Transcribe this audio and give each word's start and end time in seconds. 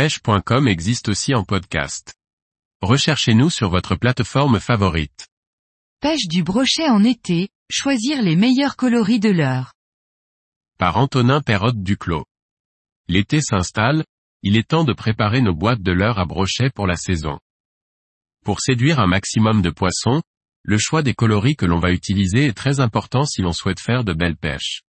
pêche.com 0.00 0.66
existe 0.66 1.10
aussi 1.10 1.34
en 1.34 1.44
podcast. 1.44 2.14
Recherchez-nous 2.80 3.50
sur 3.50 3.68
votre 3.68 3.96
plateforme 3.96 4.58
favorite. 4.58 5.28
Pêche 6.00 6.26
du 6.26 6.42
brochet 6.42 6.88
en 6.88 7.04
été, 7.04 7.50
choisir 7.70 8.22
les 8.22 8.34
meilleurs 8.34 8.76
coloris 8.76 9.20
de 9.20 9.28
l'heure. 9.28 9.74
Par 10.78 10.96
Antonin 10.96 11.42
Perrotte 11.42 11.82
Duclos. 11.82 12.24
L'été 13.08 13.42
s'installe, 13.42 14.02
il 14.42 14.56
est 14.56 14.68
temps 14.68 14.84
de 14.84 14.94
préparer 14.94 15.42
nos 15.42 15.54
boîtes 15.54 15.82
de 15.82 15.92
leurre 15.92 16.18
à 16.18 16.24
brochet 16.24 16.70
pour 16.70 16.86
la 16.86 16.96
saison. 16.96 17.38
Pour 18.42 18.62
séduire 18.62 19.00
un 19.00 19.06
maximum 19.06 19.60
de 19.60 19.68
poissons, 19.68 20.22
le 20.62 20.78
choix 20.78 21.02
des 21.02 21.12
coloris 21.12 21.56
que 21.56 21.66
l'on 21.66 21.78
va 21.78 21.92
utiliser 21.92 22.46
est 22.46 22.56
très 22.56 22.80
important 22.80 23.26
si 23.26 23.42
l'on 23.42 23.52
souhaite 23.52 23.80
faire 23.80 24.02
de 24.02 24.14
belles 24.14 24.38
pêches. 24.38 24.80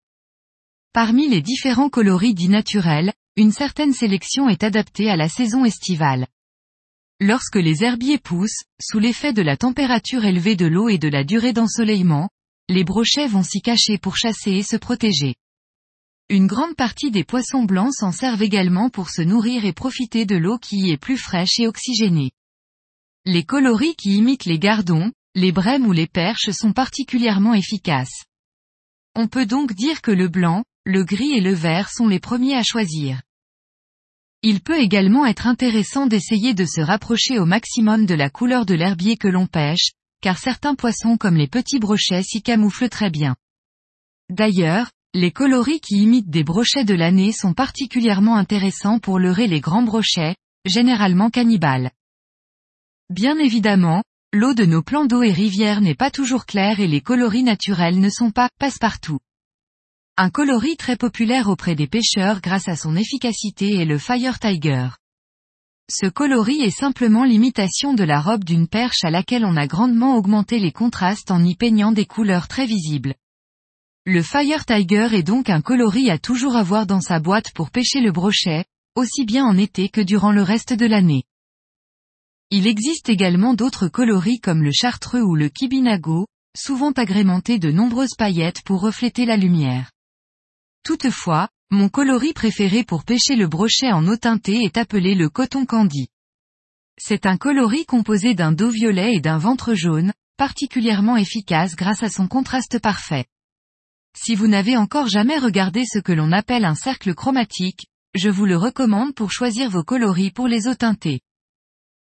Parmi 0.93 1.27
les 1.27 1.41
différents 1.41 1.89
coloris 1.89 2.33
dits 2.33 2.47
naturels, 2.47 3.11
une 3.37 3.51
certaine 3.51 3.93
sélection 3.93 4.49
est 4.49 4.63
adaptée 4.63 5.09
à 5.09 5.15
la 5.15 5.29
saison 5.29 5.63
estivale. 5.63 6.27
Lorsque 7.21 7.55
les 7.55 7.83
herbiers 7.83 8.17
poussent, 8.17 8.63
sous 8.81 8.99
l'effet 8.99 9.31
de 9.31 9.41
la 9.41 9.55
température 9.55 10.25
élevée 10.25 10.57
de 10.57 10.65
l'eau 10.65 10.89
et 10.89 10.97
de 10.97 11.07
la 11.07 11.23
durée 11.23 11.53
d'ensoleillement, 11.53 12.29
les 12.67 12.83
brochets 12.83 13.27
vont 13.27 13.43
s'y 13.43 13.61
cacher 13.61 13.97
pour 13.97 14.17
chasser 14.17 14.51
et 14.51 14.63
se 14.63 14.75
protéger. 14.75 15.35
Une 16.29 16.47
grande 16.47 16.75
partie 16.75 17.11
des 17.11 17.23
poissons 17.23 17.63
blancs 17.63 17.93
s'en 17.93 18.11
servent 18.11 18.41
également 18.41 18.89
pour 18.89 19.09
se 19.09 19.21
nourrir 19.21 19.65
et 19.65 19.73
profiter 19.73 20.25
de 20.25 20.35
l'eau 20.35 20.57
qui 20.57 20.77
y 20.77 20.91
est 20.91 20.97
plus 20.97 21.17
fraîche 21.17 21.59
et 21.59 21.67
oxygénée. 21.67 22.31
Les 23.25 23.43
coloris 23.43 23.95
qui 23.95 24.17
imitent 24.17 24.45
les 24.45 24.59
gardons, 24.59 25.11
les 25.35 25.51
brèmes 25.51 25.85
ou 25.85 25.93
les 25.93 26.07
perches 26.07 26.51
sont 26.51 26.73
particulièrement 26.73 27.53
efficaces. 27.53 28.25
On 29.15 29.27
peut 29.27 29.45
donc 29.45 29.73
dire 29.73 30.01
que 30.01 30.11
le 30.11 30.27
blanc, 30.27 30.63
le 30.85 31.03
gris 31.03 31.33
et 31.33 31.41
le 31.41 31.53
vert 31.53 31.89
sont 31.89 32.07
les 32.07 32.19
premiers 32.19 32.55
à 32.55 32.63
choisir. 32.63 33.21
Il 34.41 34.61
peut 34.61 34.79
également 34.79 35.27
être 35.27 35.45
intéressant 35.45 36.07
d'essayer 36.07 36.55
de 36.55 36.65
se 36.65 36.81
rapprocher 36.81 37.37
au 37.37 37.45
maximum 37.45 38.07
de 38.07 38.15
la 38.15 38.31
couleur 38.31 38.65
de 38.65 38.73
l'herbier 38.73 39.15
que 39.15 39.27
l'on 39.27 39.45
pêche, 39.45 39.91
car 40.21 40.39
certains 40.39 40.73
poissons 40.73 41.17
comme 41.17 41.35
les 41.35 41.47
petits 41.47 41.77
brochets 41.77 42.23
s'y 42.23 42.41
camouflent 42.41 42.89
très 42.89 43.11
bien. 43.11 43.35
D'ailleurs, 44.29 44.89
les 45.13 45.31
coloris 45.31 45.81
qui 45.81 45.97
imitent 45.97 46.29
des 46.29 46.43
brochets 46.43 46.85
de 46.85 46.95
l'année 46.95 47.31
sont 47.31 47.53
particulièrement 47.53 48.35
intéressants 48.35 48.97
pour 48.97 49.19
leurrer 49.19 49.45
les 49.45 49.61
grands 49.61 49.83
brochets, 49.83 50.35
généralement 50.65 51.29
cannibales. 51.29 51.91
Bien 53.11 53.37
évidemment, 53.37 54.03
l'eau 54.33 54.55
de 54.55 54.65
nos 54.65 54.81
plans 54.81 55.05
d'eau 55.05 55.21
et 55.21 55.33
rivières 55.33 55.81
n'est 55.81 55.95
pas 55.95 56.09
toujours 56.09 56.45
claire 56.45 56.79
et 56.79 56.87
les 56.87 57.01
coloris 57.01 57.43
naturels 57.43 57.99
ne 57.99 58.09
sont 58.09 58.31
pas 58.31 58.49
passe-partout. 58.57 59.19
Un 60.17 60.29
coloris 60.29 60.75
très 60.75 60.97
populaire 60.97 61.47
auprès 61.47 61.73
des 61.73 61.87
pêcheurs 61.87 62.41
grâce 62.41 62.67
à 62.67 62.75
son 62.75 62.95
efficacité 62.95 63.75
est 63.75 63.85
le 63.85 63.97
Fire 63.97 64.39
Tiger. 64.39 64.89
Ce 65.89 66.05
coloris 66.05 66.61
est 66.61 66.69
simplement 66.69 67.23
l'imitation 67.23 67.93
de 67.93 68.03
la 68.03 68.19
robe 68.19 68.43
d'une 68.43 68.67
perche 68.67 69.03
à 69.03 69.09
laquelle 69.09 69.45
on 69.45 69.55
a 69.55 69.67
grandement 69.67 70.17
augmenté 70.17 70.59
les 70.59 70.73
contrastes 70.73 71.31
en 71.31 71.43
y 71.43 71.55
peignant 71.55 71.93
des 71.93 72.05
couleurs 72.05 72.49
très 72.49 72.65
visibles. 72.65 73.15
Le 74.05 74.21
Fire 74.21 74.65
Tiger 74.65 75.07
est 75.13 75.23
donc 75.23 75.49
un 75.49 75.61
coloris 75.61 76.09
à 76.09 76.17
toujours 76.17 76.57
avoir 76.57 76.85
dans 76.85 77.01
sa 77.01 77.19
boîte 77.19 77.53
pour 77.53 77.71
pêcher 77.71 78.01
le 78.01 78.11
brochet, 78.11 78.65
aussi 78.95 79.25
bien 79.25 79.45
en 79.45 79.57
été 79.57 79.87
que 79.87 80.01
durant 80.01 80.33
le 80.33 80.43
reste 80.43 80.73
de 80.73 80.85
l'année. 80.85 81.23
Il 82.49 82.67
existe 82.67 83.07
également 83.07 83.53
d'autres 83.53 83.87
coloris 83.87 84.41
comme 84.41 84.61
le 84.61 84.71
chartreux 84.73 85.21
ou 85.21 85.35
le 85.35 85.47
kibinago, 85.47 86.27
souvent 86.55 86.91
agrémentés 86.91 87.59
de 87.59 87.71
nombreuses 87.71 88.15
paillettes 88.17 88.61
pour 88.63 88.81
refléter 88.81 89.25
la 89.25 89.37
lumière. 89.37 89.89
Toutefois, 90.83 91.49
mon 91.69 91.89
coloris 91.89 92.33
préféré 92.33 92.83
pour 92.83 93.03
pêcher 93.03 93.35
le 93.35 93.47
brochet 93.47 93.91
en 93.91 94.07
eau 94.07 94.17
teintée 94.17 94.63
est 94.63 94.77
appelé 94.77 95.15
le 95.15 95.29
coton 95.29 95.65
candy. 95.65 96.09
C'est 96.97 97.25
un 97.25 97.37
coloris 97.37 97.85
composé 97.85 98.33
d'un 98.33 98.51
dos 98.51 98.69
violet 98.69 99.15
et 99.15 99.21
d'un 99.21 99.37
ventre 99.37 99.73
jaune, 99.73 100.11
particulièrement 100.37 101.17
efficace 101.17 101.75
grâce 101.75 102.03
à 102.03 102.09
son 102.09 102.27
contraste 102.27 102.79
parfait. 102.79 103.25
Si 104.17 104.35
vous 104.35 104.47
n'avez 104.47 104.75
encore 104.75 105.07
jamais 105.07 105.37
regardé 105.37 105.85
ce 105.85 105.99
que 105.99 106.11
l'on 106.11 106.31
appelle 106.31 106.65
un 106.65 106.75
cercle 106.75 107.13
chromatique, 107.13 107.87
je 108.13 108.29
vous 108.29 108.45
le 108.45 108.57
recommande 108.57 109.13
pour 109.13 109.31
choisir 109.31 109.69
vos 109.69 109.83
coloris 109.83 110.31
pour 110.31 110.47
les 110.47 110.67
eaux 110.67 110.75
teintées. 110.75 111.21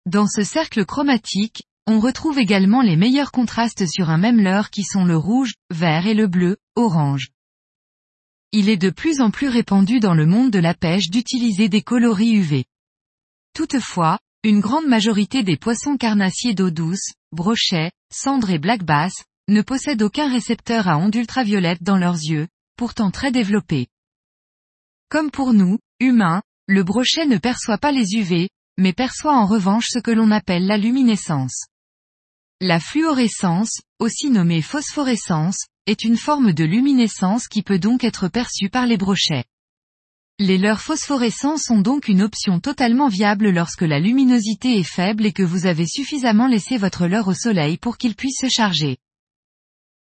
Dans 0.05 0.27
ce 0.27 0.43
cercle 0.43 0.85
chromatique, 0.85 1.63
on 1.87 1.99
retrouve 1.99 2.37
également 2.37 2.81
les 2.81 2.95
meilleurs 2.95 3.31
contrastes 3.31 3.87
sur 3.87 4.09
un 4.09 4.17
même 4.17 4.39
leurre 4.39 4.69
qui 4.69 4.83
sont 4.83 5.05
le 5.05 5.17
rouge, 5.17 5.53
vert 5.71 6.05
et 6.05 6.13
le 6.13 6.27
bleu, 6.27 6.57
orange. 6.75 7.31
Il 8.57 8.69
est 8.69 8.77
de 8.77 8.89
plus 8.89 9.19
en 9.19 9.31
plus 9.31 9.49
répandu 9.49 9.99
dans 9.99 10.13
le 10.13 10.25
monde 10.25 10.49
de 10.49 10.59
la 10.59 10.73
pêche 10.73 11.09
d'utiliser 11.09 11.67
des 11.67 11.81
coloris 11.81 12.35
UV. 12.35 12.63
Toutefois, 13.53 14.17
une 14.45 14.61
grande 14.61 14.87
majorité 14.87 15.43
des 15.43 15.57
poissons 15.57 15.97
carnassiers 15.97 16.53
d'eau 16.53 16.69
douce, 16.69 17.11
brochets, 17.33 17.91
cendres 18.13 18.51
et 18.51 18.57
black 18.57 18.85
bass, 18.85 19.11
ne 19.49 19.61
possèdent 19.61 20.03
aucun 20.03 20.31
récepteur 20.31 20.87
à 20.87 20.97
ondes 20.97 21.15
ultraviolettes 21.15 21.83
dans 21.83 21.97
leurs 21.97 22.15
yeux, 22.15 22.47
pourtant 22.77 23.11
très 23.11 23.29
développés. 23.29 23.87
Comme 25.09 25.31
pour 25.31 25.51
nous, 25.51 25.77
humains, 25.99 26.41
le 26.65 26.85
brochet 26.85 27.25
ne 27.25 27.37
perçoit 27.37 27.77
pas 27.77 27.91
les 27.91 28.13
UV, 28.13 28.47
mais 28.77 28.93
perçoit 28.93 29.35
en 29.35 29.47
revanche 29.47 29.87
ce 29.89 29.99
que 29.99 30.11
l'on 30.11 30.31
appelle 30.31 30.65
la 30.65 30.77
luminescence. 30.77 31.65
La 32.61 32.79
fluorescence, 32.79 33.81
aussi 33.99 34.29
nommée 34.29 34.61
phosphorescence, 34.61 35.65
est 35.87 36.03
une 36.03 36.17
forme 36.17 36.51
de 36.51 36.63
luminescence 36.63 37.47
qui 37.47 37.61
peut 37.61 37.79
donc 37.79 38.03
être 38.03 38.27
perçue 38.27 38.69
par 38.69 38.85
les 38.85 38.97
brochets. 38.97 39.45
Les 40.39 40.57
leurres 40.57 40.81
phosphorescents 40.81 41.57
sont 41.57 41.79
donc 41.79 42.07
une 42.07 42.21
option 42.21 42.59
totalement 42.59 43.07
viable 43.07 43.51
lorsque 43.51 43.83
la 43.83 43.99
luminosité 43.99 44.77
est 44.79 44.83
faible 44.83 45.25
et 45.25 45.31
que 45.31 45.43
vous 45.43 45.65
avez 45.65 45.87
suffisamment 45.87 46.47
laissé 46.47 46.77
votre 46.77 47.07
leurre 47.07 47.29
au 47.29 47.33
soleil 47.33 47.77
pour 47.77 47.97
qu'il 47.97 48.15
puisse 48.15 48.39
se 48.41 48.49
charger. 48.49 48.97